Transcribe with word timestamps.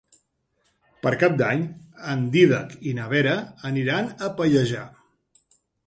Per 1.03 1.11
Cap 1.23 1.35
d'Any 1.41 1.61
en 2.15 2.25
Dídac 2.37 2.75
i 2.93 2.97
na 3.01 3.07
Vera 3.15 3.39
aniran 3.73 4.13
a 4.31 4.35
Pallejà. 4.41 4.93